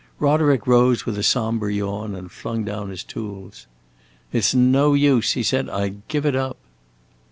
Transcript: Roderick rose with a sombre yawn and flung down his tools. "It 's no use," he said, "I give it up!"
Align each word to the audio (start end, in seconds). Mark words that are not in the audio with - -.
Roderick 0.17 0.65
rose 0.65 1.05
with 1.05 1.15
a 1.19 1.21
sombre 1.21 1.71
yawn 1.71 2.15
and 2.15 2.31
flung 2.31 2.63
down 2.63 2.89
his 2.89 3.03
tools. 3.03 3.67
"It 4.33 4.43
's 4.43 4.55
no 4.55 4.95
use," 4.95 5.33
he 5.33 5.43
said, 5.43 5.69
"I 5.69 5.89
give 6.07 6.25
it 6.25 6.35
up!" 6.35 6.57